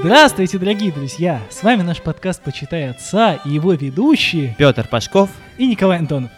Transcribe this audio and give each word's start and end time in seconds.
Здравствуйте, 0.00 0.58
дорогие 0.58 0.92
друзья! 0.92 1.42
С 1.50 1.64
вами 1.64 1.82
наш 1.82 2.00
подкаст 2.00 2.40
«Почитай 2.44 2.88
отца» 2.88 3.40
и 3.44 3.50
его 3.50 3.72
ведущие 3.72 4.54
Петр 4.56 4.86
Пашков 4.86 5.28
и 5.58 5.66
Николай 5.66 5.98
Антонов. 5.98 6.30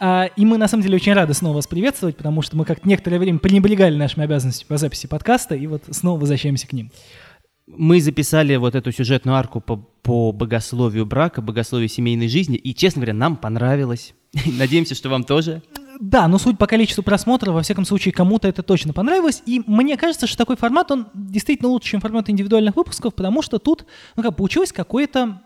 А, 0.00 0.24
и 0.34 0.44
мы, 0.44 0.58
на 0.58 0.66
самом 0.66 0.82
деле, 0.82 0.96
очень 0.96 1.12
рады 1.12 1.32
снова 1.32 1.54
вас 1.54 1.68
приветствовать, 1.68 2.16
потому 2.16 2.42
что 2.42 2.56
мы 2.56 2.64
как 2.64 2.84
некоторое 2.84 3.20
время 3.20 3.38
пренебрегали 3.38 3.96
нашими 3.96 4.24
обязанностями 4.24 4.66
по 4.68 4.76
записи 4.76 5.06
подкаста, 5.06 5.54
и 5.54 5.68
вот 5.68 5.84
снова 5.90 6.18
возвращаемся 6.18 6.66
к 6.66 6.72
ним. 6.72 6.90
Мы 7.68 8.00
записали 8.00 8.56
вот 8.56 8.74
эту 8.74 8.90
сюжетную 8.90 9.36
арку 9.36 9.60
по, 9.60 9.76
по 9.76 10.32
богословию 10.32 11.06
брака, 11.06 11.40
богословию 11.40 11.88
семейной 11.88 12.28
жизни, 12.28 12.56
и, 12.56 12.74
честно 12.74 13.02
говоря, 13.02 13.14
нам 13.14 13.36
понравилось. 13.36 14.14
Надеемся, 14.58 14.96
что 14.96 15.08
вам 15.10 15.22
тоже. 15.22 15.62
Да, 15.98 16.28
но 16.28 16.38
суть 16.38 16.58
по 16.58 16.66
количеству 16.66 17.02
просмотров, 17.02 17.54
во 17.54 17.62
всяком 17.62 17.84
случае, 17.84 18.12
кому-то 18.12 18.48
это 18.48 18.62
точно 18.62 18.92
понравилось. 18.92 19.42
И 19.46 19.62
мне 19.66 19.96
кажется, 19.96 20.26
что 20.26 20.38
такой 20.38 20.56
формат, 20.56 20.90
он 20.90 21.08
действительно 21.14 21.70
лучше, 21.70 21.90
чем 21.90 22.00
формат 22.00 22.30
индивидуальных 22.30 22.76
выпусков, 22.76 23.14
потому 23.14 23.42
что 23.42 23.58
тут, 23.58 23.86
ну 24.16 24.22
как, 24.22 24.36
получилось 24.36 24.72
какое-то 24.72 25.42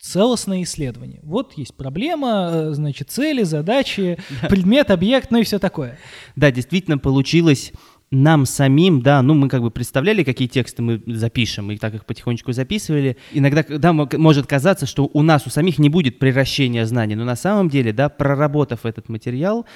целостное 0.00 0.62
исследование. 0.62 1.20
Вот 1.22 1.54
есть 1.54 1.74
проблема, 1.74 2.50
э, 2.52 2.70
значит, 2.72 3.10
цели, 3.10 3.42
задачи, 3.42 4.18
предмет, 4.48 4.90
объект, 4.90 5.30
ну 5.30 5.38
и 5.38 5.44
все 5.44 5.58
такое. 5.58 5.98
Да, 6.36 6.50
действительно 6.50 6.98
получилось 6.98 7.72
нам 8.10 8.46
самим, 8.46 9.02
да, 9.02 9.20
ну 9.22 9.34
мы 9.34 9.48
как 9.48 9.62
бы 9.62 9.70
представляли, 9.70 10.22
какие 10.22 10.48
тексты 10.48 10.82
мы 10.82 11.02
запишем, 11.06 11.70
и 11.70 11.76
так 11.76 11.94
их 11.94 12.06
потихонечку 12.06 12.52
записывали. 12.52 13.16
Иногда, 13.32 13.62
да, 13.68 13.92
может 13.92 14.46
казаться, 14.46 14.86
что 14.86 15.10
у 15.12 15.22
нас 15.22 15.46
у 15.46 15.50
самих 15.50 15.78
не 15.78 15.88
будет 15.90 16.18
превращения 16.18 16.86
знаний, 16.86 17.16
но 17.16 17.24
на 17.24 17.36
самом 17.36 17.68
деле, 17.68 17.92
да, 17.92 18.08
проработав 18.08 18.86
этот 18.86 19.08
материал, 19.08 19.66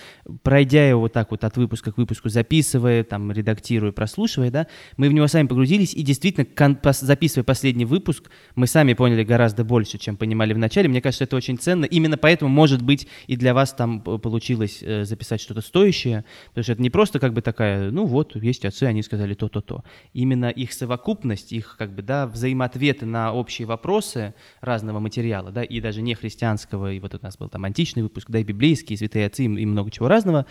пройдя 0.42 0.88
его 0.88 1.02
вот 1.02 1.12
так 1.12 1.30
вот 1.30 1.44
от 1.44 1.56
выпуска 1.56 1.92
к 1.92 1.98
выпуску, 1.98 2.28
записывая, 2.28 3.04
там, 3.04 3.30
редактируя, 3.32 3.92
прослушивая, 3.92 4.50
да, 4.50 4.66
мы 4.96 5.08
в 5.08 5.12
него 5.12 5.26
сами 5.26 5.46
погрузились, 5.46 5.92
и 5.94 6.02
действительно, 6.02 6.46
записывая 6.92 7.44
последний 7.44 7.84
выпуск, 7.84 8.30
мы 8.54 8.66
сами 8.66 8.94
поняли 8.94 9.24
гораздо 9.24 9.64
больше, 9.64 9.98
чем 9.98 10.16
понимали 10.16 10.54
в 10.54 10.58
начале. 10.58 10.88
Мне 10.88 11.02
кажется, 11.02 11.24
это 11.24 11.36
очень 11.36 11.58
ценно. 11.58 11.84
Именно 11.84 12.16
поэтому, 12.16 12.50
может 12.50 12.82
быть, 12.82 13.08
и 13.26 13.36
для 13.36 13.52
вас 13.52 13.72
там 13.72 14.00
получилось 14.00 14.78
э, 14.82 15.04
записать 15.04 15.40
что-то 15.40 15.60
стоящее, 15.60 16.24
потому 16.50 16.62
что 16.62 16.72
это 16.72 16.82
не 16.82 16.90
просто 16.90 17.18
как 17.18 17.34
бы 17.34 17.42
такая, 17.42 17.90
ну 17.90 18.06
вот, 18.06 18.21
вот 18.22 18.42
есть 18.42 18.64
отцы, 18.64 18.84
они 18.84 19.02
сказали 19.02 19.34
то-то-то. 19.34 19.84
Именно 20.12 20.50
их 20.50 20.72
совокупность, 20.72 21.52
их 21.52 21.76
как 21.78 21.94
бы, 21.94 22.02
да, 22.02 22.26
взаимоответы 22.26 23.06
на 23.06 23.32
общие 23.32 23.66
вопросы 23.66 24.34
разного 24.60 25.00
материала, 25.00 25.50
да, 25.50 25.62
и 25.62 25.80
даже 25.80 26.02
не 26.02 26.14
христианского, 26.14 26.92
и 26.92 27.00
вот 27.00 27.14
у 27.14 27.18
нас 27.22 27.36
был 27.36 27.48
там 27.48 27.64
античный 27.64 28.02
выпуск, 28.02 28.30
да, 28.30 28.38
и 28.38 28.44
библейский, 28.44 28.94
и 28.94 28.96
святые 28.96 29.26
отцы, 29.26 29.44
и 29.44 29.66
много 29.66 29.90
чего 29.90 30.08
разного, 30.08 30.46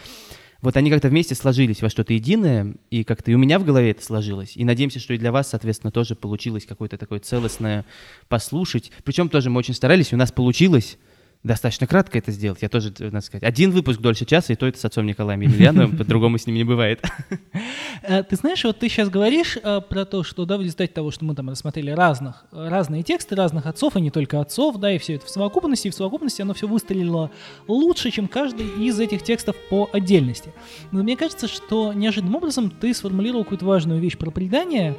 вот 0.61 0.77
они 0.77 0.91
как-то 0.91 1.09
вместе 1.09 1.33
сложились 1.33 1.81
во 1.81 1.89
что-то 1.89 2.13
единое, 2.13 2.75
и 2.91 3.03
как-то 3.03 3.31
и 3.31 3.33
у 3.33 3.39
меня 3.39 3.57
в 3.57 3.65
голове 3.65 3.91
это 3.91 4.03
сложилось. 4.03 4.55
И 4.55 4.63
надеемся, 4.63 4.99
что 4.99 5.13
и 5.15 5.17
для 5.17 5.31
вас, 5.31 5.49
соответственно, 5.49 5.91
тоже 5.91 6.15
получилось 6.15 6.67
какое-то 6.67 6.97
такое 6.97 7.19
целостное 7.19 7.83
послушать. 8.27 8.91
Причем 9.03 9.27
тоже 9.29 9.49
мы 9.49 9.57
очень 9.57 9.73
старались, 9.73 10.13
у 10.13 10.17
нас 10.17 10.31
получилось 10.31 10.99
достаточно 11.43 11.87
кратко 11.87 12.17
это 12.17 12.31
сделать. 12.31 12.61
Я 12.61 12.69
тоже, 12.69 12.93
надо 12.99 13.21
сказать, 13.21 13.43
один 13.43 13.71
выпуск 13.71 13.99
дольше 13.99 14.25
часа, 14.25 14.53
и 14.53 14.55
то 14.55 14.67
это 14.67 14.77
с 14.77 14.85
отцом 14.85 15.05
Николаем 15.05 15.41
Емельяновым, 15.41 15.97
по-другому 15.97 16.37
с 16.37 16.45
ним 16.45 16.55
не 16.55 16.63
бывает. 16.63 17.03
Э, 18.03 18.23
ты 18.23 18.35
знаешь, 18.35 18.63
вот 18.63 18.79
ты 18.79 18.89
сейчас 18.89 19.09
говоришь 19.09 19.59
э, 19.61 19.79
про 19.87 20.05
то, 20.05 20.23
что, 20.23 20.45
да, 20.45 20.57
в 20.57 20.61
результате 20.61 20.91
того, 20.91 21.11
что 21.11 21.23
мы 21.23 21.35
там 21.35 21.49
рассмотрели 21.49 21.91
разных, 21.91 22.45
разные 22.51 23.03
тексты 23.03 23.35
разных 23.35 23.67
отцов, 23.67 23.95
и 23.95 24.01
не 24.01 24.09
только 24.09 24.41
отцов, 24.41 24.77
да, 24.77 24.91
и 24.91 24.97
все 24.97 25.15
это 25.15 25.27
в 25.27 25.29
совокупности, 25.29 25.87
и 25.87 25.91
в 25.91 25.93
совокупности 25.93 26.41
оно 26.41 26.55
все 26.55 26.67
выстрелило 26.67 27.29
лучше, 27.67 28.09
чем 28.09 28.27
каждый 28.27 28.65
из 28.83 28.99
этих 28.99 29.21
текстов 29.21 29.55
по 29.69 29.87
отдельности. 29.93 30.51
Но 30.91 31.03
мне 31.03 31.15
кажется, 31.15 31.47
что 31.47 31.93
неожиданным 31.93 32.35
образом 32.35 32.71
ты 32.71 32.91
сформулировал 32.91 33.43
какую-то 33.43 33.65
важную 33.65 34.01
вещь 34.01 34.17
про 34.17 34.31
предание, 34.31 34.97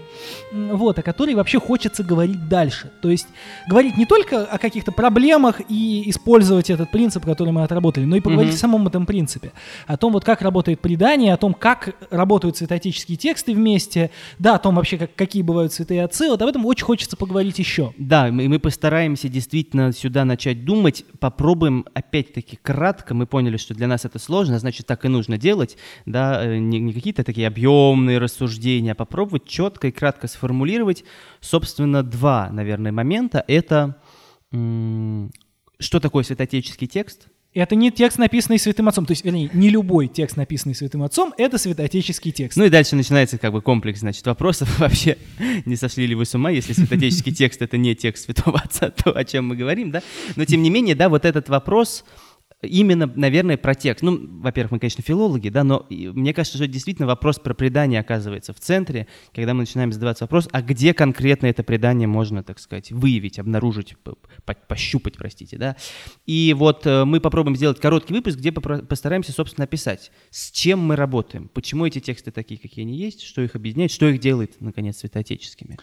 вот, 0.52 0.96
о 0.96 1.02
которой 1.02 1.34
вообще 1.34 1.58
хочется 1.58 2.04
говорить 2.04 2.48
дальше. 2.48 2.92
То 3.02 3.10
есть 3.10 3.26
говорить 3.68 3.96
не 3.96 4.06
только 4.06 4.44
о 4.44 4.58
каких-то 4.58 4.92
проблемах 4.92 5.60
и 5.68 6.08
использовании 6.08 6.31
использовать 6.32 6.70
этот 6.70 6.90
принцип, 6.90 7.26
который 7.26 7.52
мы 7.52 7.62
отработали, 7.62 8.06
но 8.06 8.16
и 8.16 8.20
поговорить 8.20 8.54
mm-hmm. 8.54 8.56
о 8.56 8.60
самом 8.60 8.86
этом 8.86 9.04
принципе. 9.04 9.52
О 9.86 9.98
том, 9.98 10.14
вот 10.14 10.24
как 10.24 10.40
работает 10.40 10.80
предание, 10.80 11.34
о 11.34 11.36
том, 11.36 11.52
как 11.52 11.94
работают 12.10 12.56
цветотические 12.56 13.18
тексты 13.18 13.52
вместе, 13.52 14.10
да, 14.38 14.54
о 14.54 14.58
том 14.58 14.76
вообще, 14.76 14.96
как, 14.96 15.14
какие 15.14 15.42
бывают 15.42 15.74
святые 15.74 16.02
отцы. 16.04 16.30
Вот 16.30 16.40
об 16.40 16.48
этом 16.48 16.64
очень 16.64 16.86
хочется 16.86 17.18
поговорить 17.18 17.58
еще. 17.58 17.92
Да, 17.98 18.28
мы, 18.30 18.48
мы 18.48 18.58
постараемся 18.58 19.28
действительно 19.28 19.92
сюда 19.92 20.24
начать 20.24 20.64
думать. 20.64 21.04
Попробуем, 21.20 21.84
опять-таки, 21.92 22.58
кратко. 22.62 23.12
Мы 23.12 23.26
поняли, 23.26 23.58
что 23.58 23.74
для 23.74 23.86
нас 23.86 24.06
это 24.06 24.18
сложно, 24.18 24.58
значит, 24.58 24.86
так 24.86 25.04
и 25.04 25.08
нужно 25.08 25.36
делать. 25.36 25.76
Да, 26.06 26.42
э, 26.42 26.56
не, 26.56 26.80
не 26.80 26.94
какие-то 26.94 27.24
такие 27.24 27.46
объемные 27.46 28.16
рассуждения, 28.16 28.92
а 28.92 28.94
попробовать 28.94 29.44
четко 29.44 29.88
и 29.88 29.90
кратко 29.90 30.28
сформулировать, 30.28 31.04
собственно, 31.40 32.02
два, 32.02 32.48
наверное, 32.50 32.92
момента. 32.92 33.44
Это 33.46 33.98
что 35.82 36.00
такое 36.00 36.24
святоотеческий 36.24 36.86
текст? 36.86 37.28
Это 37.54 37.74
не 37.74 37.90
текст, 37.90 38.16
написанный 38.16 38.58
Святым 38.58 38.88
Отцом. 38.88 39.04
То 39.04 39.12
есть, 39.12 39.26
вернее, 39.26 39.50
не 39.52 39.68
любой 39.68 40.08
текст, 40.08 40.38
написанный 40.38 40.74
Святым 40.74 41.02
Отцом, 41.02 41.34
это 41.36 41.58
святоотеческий 41.58 42.32
текст. 42.32 42.56
Ну 42.56 42.64
и 42.64 42.70
дальше 42.70 42.96
начинается 42.96 43.36
как 43.36 43.52
бы 43.52 43.60
комплекс, 43.60 44.00
значит, 44.00 44.26
вопросов. 44.26 44.78
Вообще, 44.78 45.18
не 45.66 45.76
сошли 45.76 46.06
ли 46.06 46.14
вы 46.14 46.24
с 46.24 46.34
ума, 46.34 46.50
если 46.50 46.72
святоотеческий 46.72 47.32
текст— 47.32 47.60
это 47.62 47.76
не 47.76 47.94
текст 47.94 48.24
Святого 48.24 48.58
Отца, 48.58 48.90
то 49.04 49.12
о 49.12 49.24
чем 49.24 49.48
мы 49.48 49.56
говорим, 49.56 49.90
да? 49.90 50.02
Но 50.36 50.46
тем 50.46 50.62
не 50.62 50.70
менее, 50.70 50.94
да, 50.94 51.10
вот 51.10 51.26
этот 51.26 51.50
вопрос, 51.50 52.04
именно, 52.62 53.10
наверное, 53.14 53.56
про 53.56 53.74
текст. 53.74 54.02
Ну, 54.02 54.18
во-первых, 54.40 54.72
мы, 54.72 54.78
конечно, 54.78 55.02
филологи, 55.02 55.48
да, 55.48 55.64
но 55.64 55.86
мне 55.90 56.32
кажется, 56.32 56.58
что 56.58 56.66
действительно 56.66 57.06
вопрос 57.06 57.38
про 57.38 57.54
предание 57.54 58.00
оказывается 58.00 58.52
в 58.52 58.60
центре, 58.60 59.06
когда 59.34 59.54
мы 59.54 59.60
начинаем 59.60 59.92
задаваться 59.92 60.24
вопрос, 60.24 60.48
а 60.52 60.62
где 60.62 60.94
конкретно 60.94 61.46
это 61.46 61.62
предание 61.62 62.08
можно, 62.08 62.42
так 62.42 62.58
сказать, 62.58 62.92
выявить, 62.92 63.38
обнаружить, 63.38 63.96
пощупать, 64.68 65.16
простите, 65.16 65.58
да. 65.58 65.76
И 66.26 66.54
вот 66.56 66.86
э, 66.86 67.04
мы 67.04 67.20
попробуем 67.20 67.56
сделать 67.56 67.80
короткий 67.80 68.14
выпуск, 68.14 68.38
где 68.38 68.52
постараемся, 68.52 69.32
собственно, 69.32 69.64
описать, 69.64 70.12
с 70.30 70.50
чем 70.50 70.78
мы 70.78 70.96
работаем, 70.96 71.48
почему 71.48 71.86
эти 71.86 72.00
тексты 72.00 72.30
такие, 72.30 72.60
какие 72.60 72.84
они 72.84 72.96
есть, 72.96 73.22
что 73.22 73.42
их 73.42 73.54
объединяет, 73.56 73.90
что 73.90 74.08
их 74.08 74.20
делает, 74.20 74.60
наконец, 74.60 74.98
святоотеческими. 74.98 75.78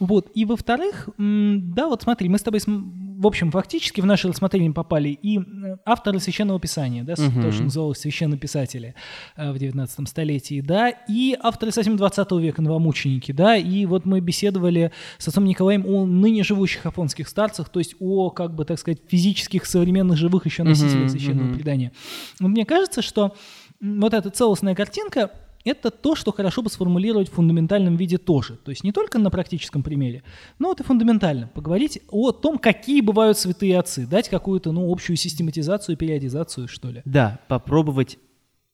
Вот. 0.00 0.30
И 0.34 0.44
во-вторых, 0.44 1.08
да, 1.18 1.88
вот 1.88 2.02
смотри, 2.02 2.28
мы 2.28 2.38
с 2.38 2.42
тобой, 2.42 2.60
в 2.66 3.26
общем, 3.26 3.50
фактически 3.50 4.00
в 4.00 4.06
наше 4.06 4.28
рассмотрение 4.28 4.72
попали 4.72 5.08
и 5.08 5.40
авторы 5.84 6.20
Священного 6.20 6.60
Писания, 6.60 7.02
да, 7.02 7.14
uh-huh. 7.14 7.42
то, 7.42 7.52
что 7.52 7.64
называлось 7.64 7.98
священнописатели 7.98 8.94
э, 9.36 9.50
в 9.50 9.58
19 9.58 10.08
столетии, 10.08 10.60
да, 10.60 10.90
и 10.90 11.36
авторы 11.40 11.72
совсем 11.72 11.96
20 11.96 12.30
века, 12.32 12.62
новомученики, 12.62 13.32
да, 13.32 13.56
и 13.56 13.86
вот 13.86 14.04
мы 14.04 14.20
беседовали 14.20 14.92
с 15.18 15.26
отцом 15.26 15.44
Николаем 15.44 15.84
о 15.86 16.06
ныне 16.06 16.44
живущих 16.44 16.86
афонских 16.86 17.28
старцах, 17.28 17.68
то 17.68 17.80
есть 17.80 17.96
о, 17.98 18.30
как 18.30 18.54
бы, 18.54 18.64
так 18.64 18.78
сказать, 18.78 19.00
физических, 19.08 19.66
современных, 19.66 20.16
живых 20.16 20.46
еще 20.46 20.62
носителях 20.62 21.06
uh-huh, 21.06 21.08
священного 21.08 21.48
uh-huh. 21.48 21.54
предания. 21.54 21.92
Но 22.38 22.48
мне 22.48 22.64
кажется, 22.64 23.02
что 23.02 23.34
вот 23.80 24.14
эта 24.14 24.30
целостная 24.30 24.74
картинка, 24.74 25.30
это 25.64 25.90
то, 25.90 26.14
что 26.14 26.32
хорошо 26.32 26.62
бы 26.62 26.70
сформулировать 26.70 27.28
в 27.28 27.32
фундаментальном 27.32 27.96
виде 27.96 28.18
тоже. 28.18 28.56
То 28.56 28.70
есть 28.70 28.84
не 28.84 28.92
только 28.92 29.18
на 29.18 29.30
практическом 29.30 29.82
примере, 29.82 30.22
но 30.58 30.68
вот 30.68 30.80
и 30.80 30.84
фундаментально. 30.84 31.48
Поговорить 31.48 32.00
о 32.10 32.32
том, 32.32 32.58
какие 32.58 33.00
бывают 33.00 33.38
святые 33.38 33.78
отцы, 33.78 34.06
дать 34.06 34.28
какую-то 34.28 34.72
ну, 34.72 34.90
общую 34.90 35.16
систематизацию, 35.16 35.96
периодизацию, 35.96 36.68
что 36.68 36.90
ли. 36.90 37.02
Да, 37.04 37.40
попробовать 37.48 38.18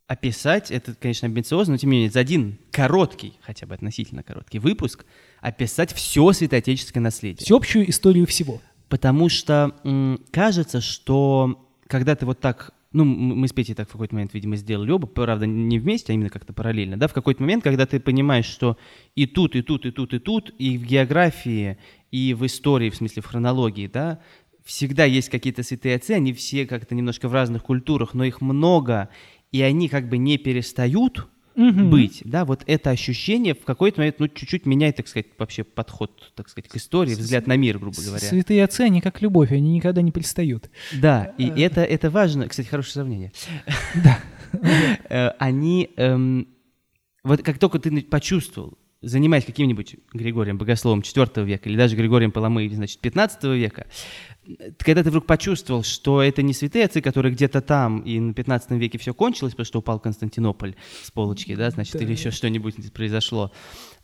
описать, 0.07 0.71
это, 0.71 0.95
конечно, 0.95 1.27
амбициозно, 1.27 1.73
но 1.73 1.79
тем 1.79 1.91
не 1.91 1.97
менее, 1.97 2.11
за 2.11 2.21
один 2.21 2.59
короткий, 2.71 3.35
хотя 3.41 3.67
бы 3.67 3.75
относительно 3.75 4.23
короткий 4.23 4.59
выпуск, 4.59 5.05
описать 5.41 5.93
все 5.93 6.33
святоотеческое 6.33 7.03
наследие. 7.03 7.45
Всеобщую 7.45 7.89
историю 7.89 8.27
всего. 8.27 8.61
Потому 8.89 9.29
что 9.29 9.73
кажется, 10.31 10.81
что 10.81 11.69
когда 11.87 12.15
ты 12.17 12.27
вот 12.27 12.41
так 12.41 12.73
ну, 12.95 13.05
мы 13.05 13.49
с 13.49 13.53
Петей 13.53 13.75
так 13.75 13.89
в 13.89 13.93
какой-то 13.93 14.15
момент, 14.15 14.33
видимо, 14.35 14.55
сделали 14.55 14.93
оба, 14.93 15.09
правда, 15.09 15.47
не 15.47 15.81
вместе, 15.81 16.13
а 16.13 16.15
именно 16.15 16.31
как-то 16.31 16.53
параллельно, 16.53 16.97
да, 16.97 17.09
в 17.09 17.13
какой-то 17.13 17.43
момент, 17.43 17.65
когда 17.65 17.87
ты 17.87 17.99
понимаешь, 17.99 18.47
что 18.47 18.79
и 19.17 19.27
тут, 19.27 19.57
и 19.57 19.63
тут, 19.63 19.85
и 19.85 19.91
тут, 19.91 20.15
и 20.15 20.21
тут, 20.21 20.55
и 20.59 20.79
в 20.79 20.85
географии, 20.85 21.77
и 22.13 22.35
в 22.35 22.47
истории, 22.47 22.91
в 22.91 22.97
смысле 22.97 23.23
в 23.23 23.27
хронологии, 23.27 23.89
да, 23.89 24.21
всегда 24.65 25.05
есть 25.05 25.29
какие-то 25.29 25.65
святые 25.65 25.97
отцы, 25.97 26.13
они 26.13 26.33
все 26.33 26.67
как-то 26.67 26.95
немножко 26.95 27.29
в 27.29 27.35
разных 27.35 27.65
культурах, 27.65 28.15
но 28.15 28.25
их 28.25 28.41
много, 28.41 29.09
и 29.51 29.61
они 29.61 29.89
как 29.89 30.09
бы 30.09 30.17
не 30.17 30.39
перестают 30.39 31.29
угу. 31.55 31.89
быть, 31.89 32.23
да, 32.25 32.45
вот 32.45 32.63
это 32.67 32.91
ощущение 32.91 33.55
в 33.55 33.65
какой-то 33.65 34.01
момент, 34.01 34.19
ну, 34.19 34.29
чуть-чуть 34.29 34.67
меняет, 34.67 34.97
так 34.97 35.09
сказать, 35.09 35.27
вообще 35.39 35.65
подход, 35.65 36.33
так 36.35 36.49
сказать, 36.49 36.69
к 36.69 36.77
истории, 36.77 37.15
взгляд 37.15 37.47
на 37.47 37.57
мир, 37.57 37.79
грубо 37.79 38.01
говоря. 38.03 38.27
Святые 38.27 38.65
отцы, 38.65 38.83
они 38.83 39.01
как 39.01 39.23
любовь, 39.23 39.53
они 39.53 39.75
никогда 39.75 40.03
не 40.03 40.13
перестают. 40.13 40.71
Да, 40.93 41.33
и 41.39 41.49
э. 41.49 41.67
это, 41.67 41.83
это 41.83 42.11
важно, 42.11 42.49
кстати, 42.49 42.67
хорошее 42.67 42.93
сравнение. 42.93 43.33
Да. 44.03 44.19
Э, 45.09 45.31
они, 45.41 45.91
эм, 45.97 46.47
вот 47.25 47.43
как 47.43 47.59
только 47.59 47.81
ты 47.81 48.03
почувствовал, 48.03 48.79
занимаясь 49.05 49.45
каким-нибудь 49.45 49.97
Григорием 50.13 50.59
Богословом 50.59 51.01
IV 51.01 51.45
века 51.45 51.69
или 51.69 51.77
даже 51.77 51.97
Григорием 51.97 52.33
Паламы, 52.33 52.69
значит, 52.73 52.99
15 53.01 53.45
века, 53.45 53.87
когда 54.79 55.03
ты 55.03 55.11
вдруг 55.11 55.27
почувствовал, 55.27 55.83
что 55.83 56.23
это 56.23 56.43
не 56.43 56.53
святые 56.53 56.85
отцы, 56.85 57.01
которые 57.01 57.33
где-то 57.33 57.61
там, 57.61 58.01
и 58.01 58.19
на 58.19 58.35
15 58.35 58.71
веке 58.73 58.99
все 58.99 59.15
кончилось, 59.15 59.53
потому 59.53 59.67
что 59.67 59.79
упал 59.79 59.99
Константинополь 59.99 60.75
с 61.03 61.11
полочки, 61.11 61.55
да, 61.55 61.71
значит, 61.71 61.95
да. 61.95 62.01
или 62.01 62.13
еще 62.13 62.31
что-нибудь 62.31 62.93
произошло. 62.93 63.53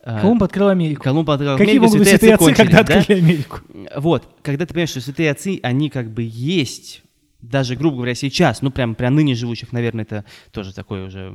А, 0.03 0.21
Колумб 0.21 0.43
открыл 0.43 0.69
Америку. 0.69 1.03
Колумб 1.03 1.29
открыл 1.31 1.57
Какие 1.57 1.77
Америку, 1.77 1.85
могут 1.85 1.99
быть 1.99 2.09
святые 2.09 2.35
отцы, 2.35 2.45
кончились, 2.45 2.71
когда 2.71 2.83
да? 2.83 2.99
открыли 3.01 3.21
Америку? 3.21 3.61
Вот, 3.97 4.29
когда 4.43 4.67
ты 4.67 4.73
понимаешь, 4.73 4.91
что 4.91 5.01
святые 5.01 5.31
отцы, 5.31 5.61
они 5.63 5.91
как 5.91 6.11
бы 6.11 6.23
есть 6.23 7.03
даже, 7.43 7.77
грубо 7.77 7.97
говоря, 7.97 8.15
сейчас, 8.15 8.63
ну, 8.63 8.71
прям 8.71 8.95
про 8.95 9.11
ныне 9.11 9.35
живущих, 9.35 9.73
наверное, 9.73 10.05
это 10.05 10.25
тоже 10.51 10.75
такое 10.75 11.07
уже, 11.07 11.33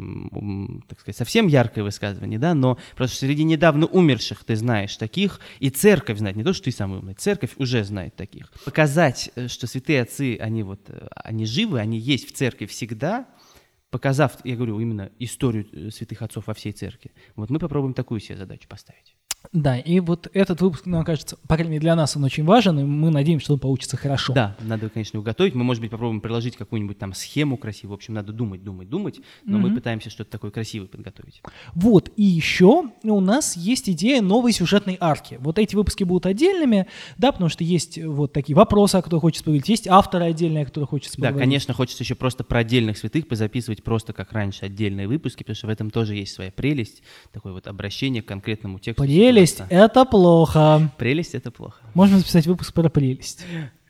так 0.88 1.00
сказать, 1.00 1.18
совсем 1.18 1.48
яркое 1.48 1.84
высказывание, 1.84 2.40
да, 2.40 2.54
но 2.54 2.78
просто 2.96 3.18
среди 3.18 3.44
недавно 3.44 3.86
умерших 3.86 4.44
ты 4.44 4.56
знаешь 4.56 4.96
таких, 4.98 5.40
и 5.60 5.70
церковь 5.70 6.20
знает, 6.20 6.36
не 6.36 6.44
то, 6.44 6.54
что 6.54 6.66
ты 6.66 6.72
сам 6.72 6.92
умный, 6.92 7.14
церковь 7.14 7.52
уже 7.58 7.84
знает 7.84 8.16
таких. 8.16 8.52
Показать, 8.66 9.32
э, 9.36 9.48
что 9.48 9.68
святые 9.68 10.02
отцы, 10.02 10.38
они 10.40 10.64
вот, 10.64 10.82
э, 10.90 11.08
они 11.16 11.46
живы, 11.46 11.80
они 11.80 11.98
есть 11.98 12.30
в 12.30 12.34
церкви 12.34 12.66
всегда, 12.66 13.28
показав, 13.90 14.38
я 14.44 14.56
говорю, 14.56 14.80
именно 14.80 15.12
историю 15.20 15.68
э, 15.72 15.90
святых 15.90 16.22
отцов 16.22 16.48
во 16.48 16.54
всей 16.54 16.72
церкви, 16.72 17.12
вот 17.36 17.50
мы 17.50 17.60
попробуем 17.60 17.94
такую 17.94 18.20
себе 18.20 18.38
задачу 18.38 18.68
поставить. 18.68 19.16
Да, 19.52 19.78
и 19.78 20.00
вот 20.00 20.30
этот 20.34 20.62
выпуск, 20.62 20.86
нам 20.86 21.04
кажется, 21.04 21.38
по 21.48 21.56
крайней 21.56 21.72
мере, 21.72 21.82
для 21.82 21.96
нас 21.96 22.16
он 22.16 22.24
очень 22.24 22.44
важен, 22.44 22.80
и 22.80 22.84
мы 22.84 23.10
надеемся, 23.10 23.46
что 23.46 23.54
он 23.54 23.60
получится 23.60 23.98
хорошо. 23.98 24.34
Да, 24.34 24.56
надо, 24.62 24.90
конечно, 24.90 25.20
уготовить. 25.20 25.56
Мы, 25.56 25.64
может 25.64 25.82
быть, 25.82 25.92
попробуем 25.92 26.22
приложить 26.22 26.58
какую-нибудь 26.58 26.98
там 26.98 27.14
схему 27.14 27.58
красивую. 27.58 27.92
В 27.92 28.00
общем, 28.00 28.14
надо 28.14 28.34
думать, 28.34 28.64
думать, 28.64 28.90
думать, 28.90 29.22
но 29.44 29.58
mm-hmm. 29.58 29.62
мы 29.62 29.76
пытаемся 29.76 30.10
что-то 30.10 30.32
такое 30.32 30.52
красивое 30.52 30.88
подготовить. 30.88 31.42
Вот, 31.74 32.12
и 32.16 32.24
еще 32.24 32.84
у 33.04 33.20
нас 33.20 33.56
есть 33.56 33.90
идея 33.90 34.22
новой 34.22 34.52
сюжетной 34.52 34.98
арки. 35.00 35.38
Вот 35.40 35.60
эти 35.60 35.76
выпуски 35.76 36.04
будут 36.04 36.26
отдельными, 36.26 36.88
да, 37.18 37.32
потому 37.32 37.50
что 37.50 37.64
есть 37.64 37.98
вот 38.04 38.34
такие 38.34 38.56
вопросы, 38.56 38.96
о 38.96 39.02
которых 39.02 39.22
хочется 39.22 39.44
поговорить, 39.44 39.70
есть 39.70 39.88
авторы 39.88 40.26
отдельные, 40.26 40.64
о 40.64 40.66
которых 40.66 40.90
хочется 40.90 41.18
поговорить. 41.18 41.38
Да, 41.38 41.44
конечно, 41.44 41.74
хочется 41.74 42.04
еще 42.04 42.16
просто 42.16 42.44
про 42.44 42.60
отдельных 42.60 42.98
святых 42.98 43.28
позаписывать 43.28 43.84
просто 43.84 44.14
как 44.14 44.32
раньше 44.32 44.66
отдельные 44.66 45.08
выпуски, 45.08 45.40
потому 45.40 45.56
что 45.56 45.68
в 45.68 45.70
этом 45.70 45.90
тоже 45.92 46.16
есть 46.16 46.34
своя 46.34 46.52
прелесть, 46.52 47.04
такое 47.32 47.54
вот 47.54 47.68
обращение 47.68 48.22
к 48.22 48.26
конкретному 48.26 48.80
тексту. 48.80 49.04
Прелесть— 49.04 49.35
это 49.70 50.06
плохо. 50.06 50.92
Прелесть— 50.98 51.34
это 51.36 51.52
плохо. 51.52 51.82
Можно 51.94 52.20
записать 52.20 52.48
выпуск 52.48 52.74
про 52.74 52.90
прелесть. 52.90 53.46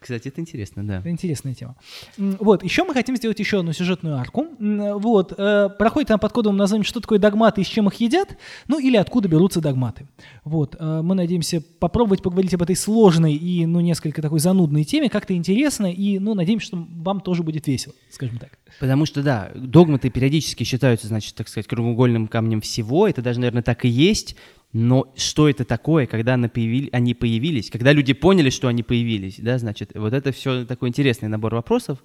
Кстати, 0.05 0.27
это 0.27 0.39
интересно, 0.39 0.85
да. 0.85 0.99
Это 0.99 1.09
интересная 1.09 1.55
тема. 1.55 1.75
Вот, 2.15 2.63
еще 2.63 2.83
мы 2.83 2.93
хотим 2.93 3.15
сделать 3.15 3.39
еще 3.39 3.61
одну 3.61 3.73
сюжетную 3.73 4.17
арку. 4.17 4.45
Вот, 4.59 5.33
э, 5.35 5.69
проходит 5.79 6.11
она 6.11 6.19
под 6.19 6.31
кодовым 6.31 6.57
названием 6.57 6.83
«Что 6.83 6.99
такое 6.99 7.17
догматы 7.17 7.61
и 7.61 7.63
с 7.63 7.67
чем 7.67 7.87
их 7.87 7.95
едят?» 7.95 8.37
Ну, 8.67 8.77
или 8.77 8.97
«Откуда 8.97 9.27
берутся 9.27 9.61
догматы?» 9.61 10.07
Вот, 10.43 10.75
э, 10.77 11.01
мы 11.01 11.15
надеемся 11.15 11.59
попробовать 11.79 12.21
поговорить 12.21 12.53
об 12.53 12.61
этой 12.61 12.75
сложной 12.75 13.33
и, 13.33 13.65
ну, 13.65 13.79
несколько 13.79 14.21
такой 14.21 14.39
занудной 14.39 14.83
теме, 14.83 15.09
как-то 15.09 15.33
интересно, 15.33 15.91
и, 15.91 16.19
ну, 16.19 16.35
надеемся, 16.35 16.67
что 16.67 16.87
вам 16.87 17.19
тоже 17.19 17.41
будет 17.41 17.65
весело, 17.65 17.95
скажем 18.11 18.37
так. 18.37 18.59
Потому 18.79 19.07
что, 19.07 19.23
да, 19.23 19.49
догматы 19.55 20.11
периодически 20.11 20.63
считаются, 20.65 21.07
значит, 21.07 21.33
так 21.33 21.47
сказать, 21.47 21.65
кругоугольным 21.65 22.27
камнем 22.27 22.61
всего, 22.61 23.07
это 23.07 23.23
даже, 23.23 23.39
наверное, 23.39 23.63
так 23.63 23.85
и 23.85 23.89
есть, 23.89 24.35
но 24.77 25.13
что 25.15 25.47
это 25.47 25.63
такое, 25.63 26.05
когда 26.05 26.33
они 26.33 26.49
появились, 26.49 27.71
когда 27.71 27.93
люди 27.93 28.11
поняли, 28.11 28.49
что 28.49 28.67
они 28.67 28.83
появились, 28.83 29.35
да, 29.37 29.57
значит, 29.57 29.91
вот 29.95 30.11
это 30.11 30.33
все 30.33 30.65
такой 30.65 30.89
интересный 30.89 31.29
набор 31.29 31.55
вопросов, 31.55 32.03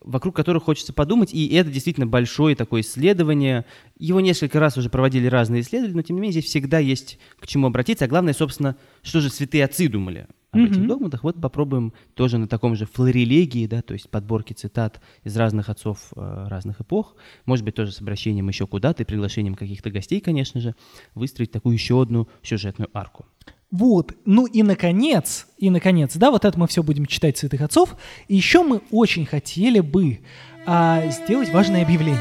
вокруг 0.00 0.34
которых 0.34 0.62
хочется 0.62 0.94
подумать, 0.94 1.34
и 1.34 1.46
это 1.54 1.70
действительно 1.70 2.06
большое 2.06 2.56
такое 2.56 2.80
исследование. 2.80 3.66
Его 3.98 4.20
несколько 4.20 4.58
раз 4.60 4.78
уже 4.78 4.88
проводили 4.88 5.26
разные 5.26 5.60
исследователи, 5.60 5.94
но 5.94 6.00
тем 6.00 6.16
не 6.16 6.22
менее 6.22 6.40
здесь 6.40 6.50
всегда 6.50 6.78
есть 6.78 7.18
к 7.38 7.46
чему 7.46 7.66
обратиться, 7.66 8.06
а 8.06 8.08
главное, 8.08 8.32
собственно, 8.32 8.76
что 9.02 9.20
же 9.20 9.28
святые 9.28 9.66
отцы 9.66 9.86
думали 9.86 10.26
об 10.52 10.60
mm-hmm. 10.60 10.66
этих 10.66 10.86
догматах. 10.86 11.24
Вот 11.24 11.40
попробуем 11.40 11.92
тоже 12.14 12.38
на 12.38 12.48
таком 12.48 12.76
же 12.76 12.86
флорелегии, 12.86 13.66
да, 13.66 13.82
то 13.82 13.94
есть 13.94 14.08
подборке 14.10 14.54
цитат 14.54 15.00
из 15.24 15.36
разных 15.36 15.68
отцов 15.68 16.12
э, 16.16 16.46
разных 16.48 16.80
эпох, 16.80 17.16
может 17.44 17.64
быть, 17.64 17.74
тоже 17.74 17.92
с 17.92 18.00
обращением 18.00 18.48
еще 18.48 18.66
куда-то 18.66 19.02
и 19.02 19.06
приглашением 19.06 19.54
каких-то 19.54 19.90
гостей, 19.90 20.20
конечно 20.20 20.60
же, 20.60 20.74
выстроить 21.14 21.50
такую 21.50 21.74
еще 21.74 22.00
одну 22.00 22.28
сюжетную 22.42 22.90
арку. 22.94 23.26
Вот, 23.70 24.14
ну 24.24 24.46
и 24.46 24.62
наконец, 24.62 25.48
и 25.58 25.70
наконец, 25.70 26.16
да, 26.16 26.30
вот 26.30 26.44
это 26.44 26.58
мы 26.58 26.68
все 26.68 26.82
будем 26.82 27.04
читать 27.06 27.36
святых 27.36 27.60
отцов. 27.62 27.96
И 28.28 28.36
еще 28.36 28.62
мы 28.62 28.80
очень 28.90 29.26
хотели 29.26 29.80
бы 29.80 30.20
а, 30.66 31.08
сделать 31.10 31.52
важное 31.52 31.82
объявление. 31.82 32.20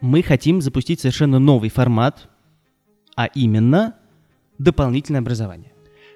Мы 0.00 0.22
хотим 0.22 0.60
запустить 0.60 1.00
совершенно 1.00 1.38
новый 1.38 1.70
формат, 1.70 2.28
а 3.14 3.26
именно 3.26 3.96
дополнительное 4.58 5.20
образование. 5.20 5.72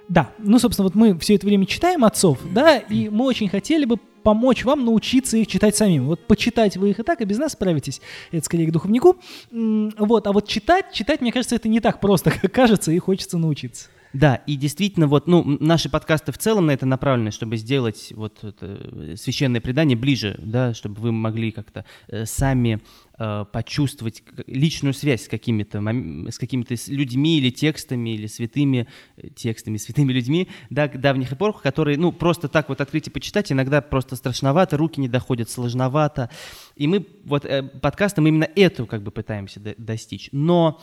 Да, 0.08 0.32
ну, 0.38 0.58
собственно, 0.58 0.84
вот 0.84 0.94
мы 0.96 1.16
все 1.20 1.36
это 1.36 1.46
время 1.46 1.66
читаем 1.66 2.04
отцов, 2.04 2.38
да, 2.52 2.78
и 2.78 3.08
мы 3.08 3.26
очень 3.26 3.48
хотели 3.48 3.84
бы 3.84 3.96
помочь 4.22 4.64
вам 4.64 4.84
научиться 4.84 5.36
их 5.36 5.46
читать 5.46 5.76
самим. 5.76 6.06
Вот 6.06 6.26
почитать 6.26 6.76
вы 6.76 6.90
их 6.90 6.98
и 6.98 7.02
так, 7.02 7.20
и 7.20 7.24
без 7.24 7.38
нас 7.38 7.52
справитесь. 7.52 8.00
Это 8.32 8.44
скорее 8.44 8.66
к 8.66 8.72
духовнику. 8.72 9.16
Вот, 9.50 10.26
а 10.26 10.32
вот 10.32 10.48
читать, 10.48 10.92
читать, 10.92 11.20
мне 11.20 11.32
кажется, 11.32 11.56
это 11.56 11.68
не 11.68 11.80
так 11.80 12.00
просто, 12.00 12.30
как 12.42 12.52
кажется, 12.52 12.92
и 12.92 12.98
хочется 12.98 13.38
научиться. 13.38 13.88
Да, 14.12 14.36
и 14.46 14.56
действительно, 14.56 15.06
вот, 15.06 15.28
ну, 15.28 15.44
наши 15.60 15.88
подкасты 15.88 16.32
в 16.32 16.38
целом 16.38 16.66
на 16.66 16.72
это 16.72 16.84
направлены, 16.84 17.30
чтобы 17.30 17.56
сделать 17.56 18.12
вот 18.16 18.42
это 18.42 19.16
священное 19.16 19.60
предание 19.60 19.96
ближе, 19.96 20.36
да, 20.42 20.74
чтобы 20.74 21.00
вы 21.00 21.12
могли 21.12 21.52
как-то 21.52 21.84
э, 22.08 22.26
сами 22.26 22.80
э, 23.18 23.44
почувствовать 23.52 24.24
личную 24.48 24.94
связь 24.94 25.26
с 25.26 25.28
какими-то 25.28 25.80
с 26.28 26.38
какими-то 26.38 26.74
людьми 26.88 27.38
или 27.38 27.50
текстами 27.50 28.10
или 28.10 28.26
святыми 28.26 28.88
э, 29.16 29.28
текстами, 29.28 29.76
святыми 29.78 30.12
людьми, 30.12 30.48
да, 30.70 30.88
давних 30.88 31.32
эпох, 31.32 31.62
которые, 31.62 31.96
ну, 31.96 32.10
просто 32.10 32.48
так 32.48 32.68
вот 32.68 32.80
открыть 32.80 33.06
и 33.06 33.10
почитать 33.10 33.52
иногда 33.52 33.80
просто 33.80 34.16
страшновато, 34.16 34.76
руки 34.76 35.00
не 35.00 35.08
доходят, 35.08 35.48
сложновато, 35.48 36.30
и 36.74 36.88
мы 36.88 37.06
вот 37.24 37.44
э, 37.44 37.62
подкастом 37.62 38.26
именно 38.26 38.48
эту 38.56 38.86
как 38.86 39.04
бы 39.04 39.12
пытаемся 39.12 39.60
достичь, 39.78 40.30
но 40.32 40.80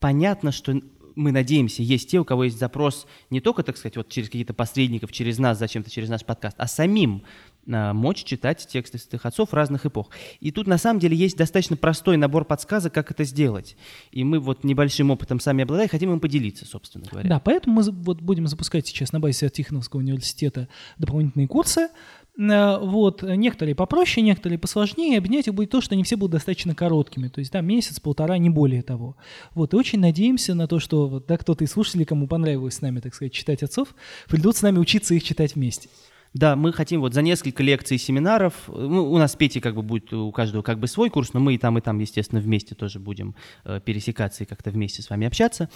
понятно, 0.00 0.52
что 0.52 0.80
мы 1.18 1.32
надеемся, 1.32 1.82
есть 1.82 2.10
те, 2.10 2.18
у 2.18 2.24
кого 2.24 2.44
есть 2.44 2.58
запрос 2.58 3.06
не 3.28 3.40
только, 3.40 3.62
так 3.62 3.76
сказать, 3.76 3.96
вот 3.96 4.08
через 4.08 4.28
каких-то 4.28 4.54
посредников, 4.54 5.12
через 5.12 5.38
нас, 5.38 5.58
зачем-то 5.58 5.90
через 5.90 6.08
наш 6.08 6.24
подкаст, 6.24 6.56
а 6.58 6.66
самим 6.66 7.24
а, 7.70 7.92
мочь 7.92 8.24
читать 8.24 8.66
тексты 8.66 8.98
святых 8.98 9.26
отцов 9.26 9.52
разных 9.52 9.84
эпох. 9.84 10.10
И 10.40 10.52
тут 10.52 10.66
на 10.66 10.78
самом 10.78 11.00
деле 11.00 11.16
есть 11.16 11.36
достаточно 11.36 11.76
простой 11.76 12.16
набор 12.16 12.44
подсказок, 12.44 12.94
как 12.94 13.10
это 13.10 13.24
сделать. 13.24 13.76
И 14.12 14.24
мы 14.24 14.38
вот 14.38 14.64
небольшим 14.64 15.10
опытом 15.10 15.40
сами 15.40 15.64
обладаем, 15.64 15.90
хотим 15.90 16.12
им 16.12 16.20
поделиться, 16.20 16.64
собственно 16.64 17.04
говоря. 17.10 17.28
Да, 17.28 17.40
поэтому 17.40 17.82
мы 17.82 17.90
вот 17.90 18.20
будем 18.20 18.46
запускать 18.46 18.86
сейчас 18.86 19.12
на 19.12 19.20
базе 19.20 19.48
Тихоновского 19.48 20.00
университета 20.00 20.68
дополнительные 20.98 21.48
курсы, 21.48 21.88
Э, 21.88 22.27
вот, 22.38 23.22
некоторые 23.22 23.74
попроще, 23.74 24.24
некоторые 24.24 24.60
посложнее, 24.60 25.18
объединять 25.18 25.48
их 25.48 25.54
будет 25.54 25.70
то, 25.70 25.80
что 25.80 25.94
они 25.94 26.04
все 26.04 26.16
будут 26.16 26.32
достаточно 26.32 26.72
короткими, 26.72 27.26
то 27.26 27.40
есть, 27.40 27.50
да, 27.50 27.60
месяц, 27.60 27.98
полтора, 27.98 28.38
не 28.38 28.48
более 28.48 28.82
того. 28.82 29.16
Вот, 29.54 29.74
и 29.74 29.76
очень 29.76 29.98
надеемся 29.98 30.54
на 30.54 30.68
то, 30.68 30.78
что, 30.78 31.08
вот, 31.08 31.26
да, 31.26 31.36
кто-то 31.36 31.64
из 31.64 31.72
слушателей, 31.72 32.04
кому 32.04 32.28
понравилось 32.28 32.74
с 32.74 32.80
нами, 32.80 33.00
так 33.00 33.14
сказать, 33.14 33.32
читать 33.32 33.64
отцов, 33.64 33.88
придут 34.28 34.56
с 34.56 34.62
нами 34.62 34.78
учиться 34.78 35.14
их 35.14 35.24
читать 35.24 35.56
вместе. 35.56 35.88
Да, 36.34 36.56
мы 36.56 36.72
хотим 36.72 37.00
вот 37.00 37.14
за 37.14 37.22
несколько 37.22 37.62
лекций 37.62 37.96
и 37.96 37.98
семинаров, 37.98 38.54
ну, 38.68 39.10
у 39.10 39.18
нас 39.18 39.34
Пети 39.36 39.60
как 39.60 39.74
бы 39.74 39.82
будет 39.82 40.12
у 40.12 40.30
каждого 40.30 40.62
как 40.62 40.78
бы 40.78 40.86
свой 40.86 41.10
курс, 41.10 41.32
но 41.32 41.40
мы 41.40 41.54
и 41.54 41.58
там, 41.58 41.78
и 41.78 41.80
там, 41.80 41.98
естественно, 41.98 42.40
вместе 42.40 42.74
тоже 42.74 42.98
будем 42.98 43.34
э, 43.64 43.80
пересекаться 43.84 44.44
и 44.44 44.46
как-то 44.46 44.70
вместе 44.70 45.02
с 45.02 45.10
вами 45.10 45.26
общаться. 45.26 45.70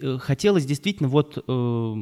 Э, 0.00 0.18
хотелось 0.18 0.64
действительно 0.64 1.08
вот, 1.08 1.36
э, 1.36 1.94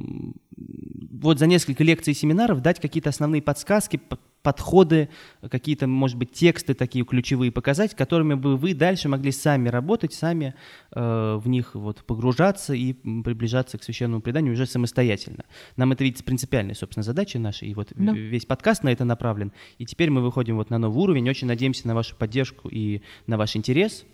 вот 0.56 1.38
за 1.38 1.46
несколько 1.46 1.82
лекций 1.82 2.12
и 2.12 2.16
семинаров 2.16 2.62
дать 2.62 2.80
какие-то 2.80 3.10
основные 3.10 3.42
подсказки, 3.42 4.00
подходы, 4.46 5.08
какие-то, 5.50 5.88
может 5.88 6.16
быть, 6.16 6.30
тексты 6.30 6.74
такие 6.74 7.04
ключевые 7.04 7.50
показать, 7.50 7.96
которыми 7.96 8.34
бы 8.34 8.56
вы 8.56 8.74
дальше 8.74 9.08
могли 9.08 9.32
сами 9.32 9.68
работать, 9.68 10.14
сами 10.14 10.54
э, 10.92 11.40
в 11.42 11.48
них 11.48 11.74
вот 11.74 12.04
погружаться 12.04 12.72
и 12.72 12.92
приближаться 12.92 13.76
к 13.76 13.82
священному 13.82 14.22
преданию 14.22 14.52
уже 14.52 14.66
самостоятельно. 14.66 15.46
Нам 15.76 15.90
это 15.90 16.04
видится 16.04 16.22
принципиальной, 16.22 16.76
собственно, 16.76 17.02
задачей 17.02 17.40
нашей, 17.40 17.70
и 17.70 17.74
вот 17.74 17.88
да. 17.96 18.12
весь 18.12 18.46
подкаст 18.46 18.84
на 18.84 18.90
это 18.90 19.04
направлен. 19.04 19.50
И 19.78 19.84
теперь 19.84 20.10
мы 20.10 20.20
выходим 20.20 20.58
вот 20.58 20.70
на 20.70 20.78
новый 20.78 21.02
уровень, 21.02 21.28
очень 21.28 21.48
надеемся 21.48 21.88
на 21.88 21.96
вашу 21.96 22.14
поддержку 22.14 22.68
и 22.68 23.02
на 23.26 23.38
ваш 23.38 23.56
интерес. 23.56 24.04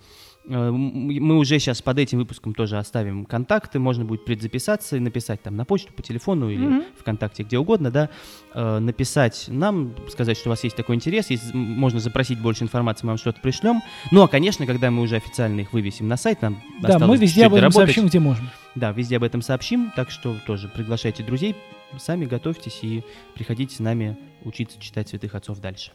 Э, 0.44 0.70
мы 0.70 1.38
уже 1.38 1.58
сейчас 1.58 1.82
под 1.82 1.98
этим 1.98 2.18
выпуском 2.18 2.54
тоже 2.54 2.78
оставим 2.78 3.24
контакты, 3.24 3.78
можно 3.78 4.04
будет 4.04 4.24
предзаписаться 4.24 4.96
и 4.96 5.00
написать 5.00 5.42
там 5.42 5.56
на 5.56 5.64
почту, 5.64 5.92
по 5.92 6.02
телефону 6.02 6.50
или 6.50 6.66
mm-hmm. 6.66 6.84
ВКонтакте, 6.98 7.42
где 7.44 7.58
угодно, 7.58 7.90
да, 7.90 8.10
э, 8.54 8.78
написать 8.78 9.46
нам, 9.48 9.94
сказать, 10.08 10.36
что 10.36 10.48
у 10.48 10.50
вас 10.50 10.64
есть 10.64 10.76
такой 10.76 10.96
интерес, 10.96 11.30
есть, 11.30 11.54
можно 11.54 12.00
запросить 12.00 12.40
больше 12.40 12.64
информации, 12.64 13.06
мы 13.06 13.10
вам 13.10 13.18
что-то 13.18 13.40
пришлем. 13.40 13.80
Ну, 14.10 14.22
а, 14.22 14.28
конечно, 14.28 14.66
когда 14.66 14.90
мы 14.90 15.02
уже 15.02 15.16
официально 15.16 15.60
их 15.60 15.72
вывесим 15.72 16.08
на 16.08 16.16
сайт, 16.16 16.42
нам 16.42 16.60
Да, 16.80 16.98
мы 16.98 17.16
везде 17.16 17.46
об 17.46 17.54
этом 17.54 17.70
доработать. 17.70 17.94
сообщим, 17.94 18.08
где 18.08 18.20
можем. 18.20 18.50
Да, 18.74 18.92
везде 18.92 19.16
об 19.16 19.22
этом 19.22 19.42
сообщим, 19.42 19.92
так 19.94 20.10
что 20.10 20.36
тоже 20.46 20.68
приглашайте 20.68 21.22
друзей, 21.22 21.54
сами 21.98 22.24
готовьтесь 22.24 22.80
и 22.82 23.04
приходите 23.34 23.76
с 23.76 23.78
нами 23.80 24.16
учиться 24.44 24.80
читать 24.80 25.08
святых 25.08 25.34
отцов 25.34 25.60
дальше. 25.60 25.92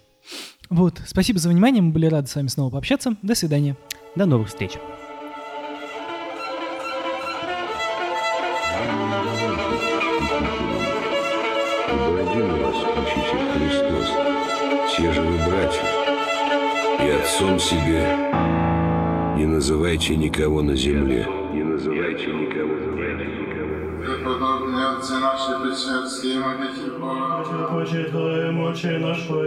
Вот, 0.69 1.01
спасибо 1.05 1.39
за 1.39 1.49
внимание, 1.49 1.81
мы 1.81 1.91
были 1.91 2.05
рады 2.07 2.27
с 2.27 2.35
вами 2.35 2.47
снова 2.47 2.69
пообщаться. 2.69 3.15
До 3.21 3.35
свидания. 3.35 3.75
До 4.17 4.25
новых 4.25 4.47
встреч! 4.47 4.71
Благодарим 11.87 12.63
вас, 12.63 12.77
Учитель 12.97 13.45
Христос, 13.53 14.09
все 14.87 15.13
же 15.13 15.21
вы 15.21 15.37
братья, 15.47 15.85
и 16.99 17.09
отцом 17.11 17.59
себе 17.59 18.07
не 19.37 19.45
называйте 19.45 20.15
никого 20.15 20.63
на 20.63 20.75
земле. 20.75 21.27
Не 21.53 21.61
называйте 21.61 22.25
никого 22.25 22.73
на 22.73 22.87
земле. 22.87 23.37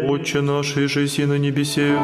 Отче 0.08 0.40
наш, 0.42 0.76
и 0.76 0.86
жизнь 0.86 1.26
на 1.26 1.38
небесе, 1.38 1.98